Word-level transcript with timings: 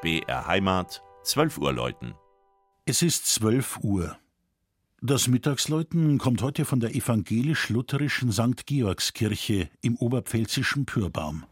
BR 0.00 0.46
Heimat, 0.46 1.02
12 1.24 1.58
Uhr 1.58 1.72
läuten. 1.72 2.14
Es 2.86 3.02
ist 3.02 3.26
12 3.26 3.80
Uhr. 3.82 4.16
Das 5.02 5.26
Mittagsläuten 5.26 6.18
kommt 6.18 6.40
heute 6.40 6.64
von 6.64 6.78
der 6.78 6.94
evangelisch-lutherischen 6.94 8.30
St. 8.30 8.64
Georgskirche 8.64 9.68
im 9.80 9.96
oberpfälzischen 9.96 10.86
Pürbaum. 10.86 11.44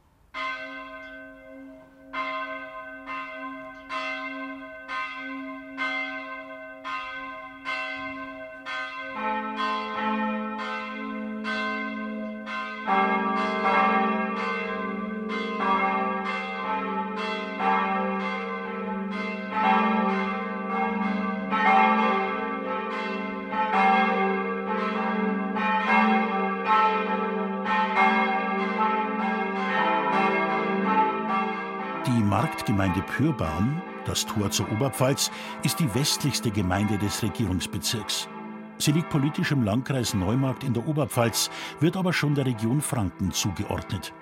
Die 32.07 32.23
Marktgemeinde 32.37 33.01
Pürbaum, 33.01 33.81
das 34.05 34.27
Tor 34.27 34.51
zur 34.51 34.71
Oberpfalz, 34.71 35.31
ist 35.63 35.81
die 35.81 35.95
westlichste 35.95 36.51
Gemeinde 36.51 36.99
des 36.99 37.23
Regierungsbezirks. 37.23 38.29
Sie 38.77 38.93
liegt 38.93 39.09
politisch 39.09 39.53
im 39.53 39.63
Landkreis 39.63 40.13
Neumarkt 40.13 40.63
in 40.63 40.75
der 40.75 40.87
Oberpfalz, 40.87 41.51
wird 41.81 41.97
aber 41.97 42.13
schon 42.13 42.35
der 42.35 42.45
Region 42.45 42.83
Franken 42.83 43.33
zugeordnet. 43.33 44.13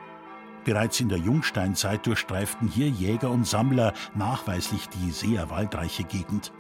Bereits 0.63 1.01
in 1.01 1.09
der 1.09 1.19
Jungsteinzeit 1.19 2.07
durchstreiften 2.07 2.69
hier 2.69 2.89
Jäger 2.89 3.33
und 3.33 3.49
Sammler 3.49 3.93
nachweislich 4.15 4.89
die 4.91 5.11
sehr 5.11 5.51
waldreiche 5.51 6.05
Gegend. 6.05 6.53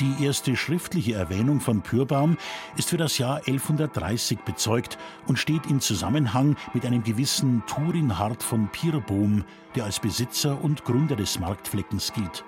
Die 0.00 0.24
erste 0.24 0.54
schriftliche 0.54 1.14
Erwähnung 1.14 1.58
von 1.60 1.82
Pürbaum 1.82 2.36
ist 2.76 2.90
für 2.90 2.96
das 2.96 3.18
Jahr 3.18 3.38
1130 3.38 4.38
bezeugt 4.40 4.96
und 5.26 5.40
steht 5.40 5.66
in 5.66 5.80
Zusammenhang 5.80 6.56
mit 6.72 6.86
einem 6.86 7.02
gewissen 7.02 7.64
Turinhard 7.66 8.44
von 8.44 8.68
Pirbohm, 8.68 9.44
der 9.74 9.84
als 9.84 9.98
Besitzer 9.98 10.62
und 10.62 10.84
Gründer 10.84 11.16
des 11.16 11.40
Marktfleckens 11.40 12.12
gilt. 12.12 12.44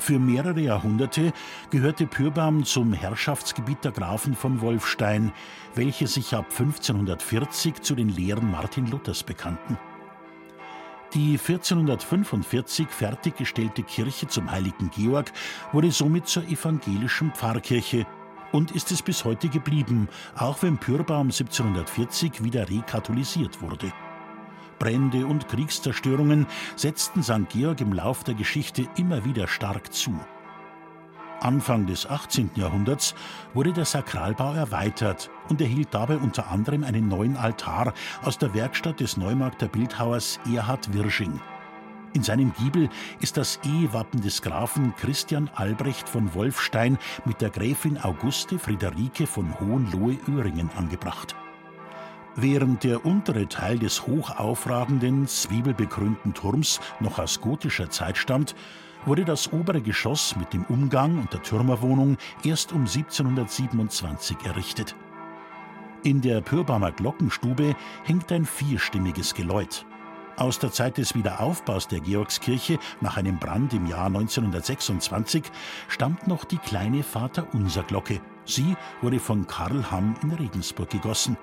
Für 0.00 0.18
mehrere 0.18 0.60
Jahrhunderte 0.60 1.32
gehörte 1.70 2.08
Pürbaum 2.08 2.64
zum 2.64 2.92
Herrschaftsgebiet 2.92 3.84
der 3.84 3.92
Grafen 3.92 4.34
von 4.34 4.60
Wolfstein, 4.60 5.32
welche 5.76 6.08
sich 6.08 6.34
ab 6.34 6.46
1540 6.50 7.82
zu 7.82 7.94
den 7.94 8.08
Lehren 8.08 8.50
Martin 8.50 8.90
Luthers 8.90 9.22
bekannten. 9.22 9.78
Die 11.14 11.32
1445 11.32 12.88
fertiggestellte 12.88 13.82
Kirche 13.82 14.28
zum 14.28 14.50
heiligen 14.50 14.90
Georg 14.90 15.30
wurde 15.72 15.90
somit 15.90 16.26
zur 16.26 16.44
evangelischen 16.44 17.32
Pfarrkirche 17.32 18.06
und 18.50 18.70
ist 18.70 18.90
es 18.92 19.02
bis 19.02 19.22
heute 19.26 19.50
geblieben, 19.50 20.08
auch 20.36 20.62
wenn 20.62 20.78
Pürbaum 20.78 21.26
1740 21.26 22.42
wieder 22.42 22.70
rekatholisiert 22.70 23.60
wurde. 23.60 23.92
Brände 24.78 25.26
und 25.26 25.48
Kriegszerstörungen 25.48 26.46
setzten 26.76 27.22
St. 27.22 27.46
Georg 27.50 27.82
im 27.82 27.92
Lauf 27.92 28.24
der 28.24 28.34
Geschichte 28.34 28.88
immer 28.96 29.22
wieder 29.26 29.48
stark 29.48 29.92
zu. 29.92 30.18
Anfang 31.44 31.86
des 31.86 32.06
18. 32.08 32.52
Jahrhunderts 32.54 33.14
wurde 33.52 33.72
der 33.72 33.84
Sakralbau 33.84 34.54
erweitert 34.54 35.30
und 35.48 35.60
erhielt 35.60 35.88
dabei 35.92 36.16
unter 36.16 36.50
anderem 36.50 36.84
einen 36.84 37.08
neuen 37.08 37.36
Altar 37.36 37.92
aus 38.22 38.38
der 38.38 38.54
Werkstatt 38.54 39.00
des 39.00 39.16
Neumarkter 39.16 39.68
Bildhauers 39.68 40.38
Erhard 40.52 40.92
Wirsching. 40.92 41.40
In 42.14 42.22
seinem 42.22 42.52
Giebel 42.54 42.88
ist 43.20 43.36
das 43.38 43.58
Ehewappen 43.64 44.20
des 44.20 44.42
Grafen 44.42 44.94
Christian 44.96 45.50
Albrecht 45.54 46.08
von 46.08 46.34
Wolfstein 46.34 46.98
mit 47.24 47.40
der 47.40 47.50
Gräfin 47.50 47.98
Auguste 47.98 48.58
Friederike 48.58 49.26
von 49.26 49.58
Hohenlohe-Öhringen 49.58 50.70
angebracht. 50.76 51.34
Während 52.36 52.84
der 52.84 53.04
untere 53.04 53.48
Teil 53.48 53.78
des 53.78 54.06
hochaufragenden, 54.06 55.26
zwiebelbekrönten 55.26 56.34
Turms 56.34 56.80
noch 57.00 57.18
aus 57.18 57.40
gotischer 57.40 57.90
Zeit 57.90 58.16
stammt, 58.16 58.54
wurde 59.06 59.24
das 59.24 59.52
obere 59.52 59.80
Geschoss 59.80 60.36
mit 60.36 60.52
dem 60.52 60.64
Umgang 60.64 61.18
und 61.18 61.32
der 61.32 61.42
Türmerwohnung 61.42 62.16
erst 62.44 62.72
um 62.72 62.80
1727 62.80 64.36
errichtet. 64.44 64.94
In 66.04 66.20
der 66.20 66.40
Pürbaumer 66.40 66.92
Glockenstube 66.92 67.76
hängt 68.04 68.32
ein 68.32 68.44
vierstimmiges 68.44 69.34
Geläut. 69.34 69.86
Aus 70.36 70.58
der 70.58 70.72
Zeit 70.72 70.98
des 70.98 71.14
Wiederaufbaus 71.14 71.88
der 71.88 72.00
Georgskirche 72.00 72.78
nach 73.00 73.16
einem 73.16 73.38
Brand 73.38 73.74
im 73.74 73.86
Jahr 73.86 74.06
1926 74.06 75.44
stammt 75.88 76.26
noch 76.26 76.44
die 76.44 76.58
kleine 76.58 77.02
Vaterunser-Glocke. 77.02 78.20
Sie 78.44 78.76
wurde 79.02 79.20
von 79.20 79.46
Karl 79.46 79.90
Hamm 79.90 80.16
in 80.22 80.32
Regensburg 80.32 80.90
gegossen. 80.90 81.36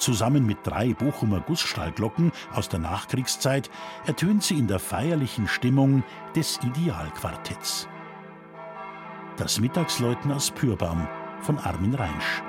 Zusammen 0.00 0.46
mit 0.46 0.58
drei 0.64 0.94
Bochumer 0.94 1.40
Gussstahlglocken 1.40 2.32
aus 2.54 2.70
der 2.70 2.80
Nachkriegszeit 2.80 3.70
ertönt 4.06 4.42
sie 4.42 4.58
in 4.58 4.66
der 4.66 4.78
feierlichen 4.78 5.46
Stimmung 5.46 6.02
des 6.34 6.58
Idealquartetts. 6.62 7.86
Das 9.36 9.60
Mittagsläuten 9.60 10.32
aus 10.32 10.50
Pürbaum 10.50 11.06
von 11.42 11.58
Armin 11.58 11.94
Reinsch. 11.94 12.42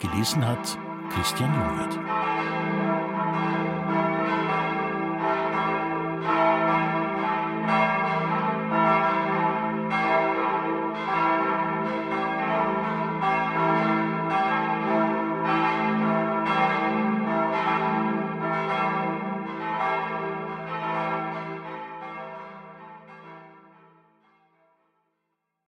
Gelesen 0.00 0.46
hat 0.46 0.78
Christian 1.14 1.54
Jungwirth. 1.54 1.98